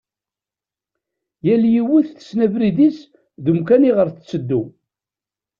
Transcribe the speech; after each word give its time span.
Yal 1.45 1.63
yiwet 1.73 2.07
tessen 2.11 2.39
abrid-is 2.45 2.97
d 3.43 3.45
umkan 3.51 3.87
iɣer 3.89 4.07
tettuddu. 4.11 4.61